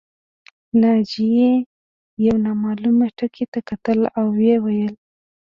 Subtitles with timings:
[0.81, 1.51] ناجیې
[2.25, 4.93] یو نامعلوم ټکي ته کتل او ویې ویل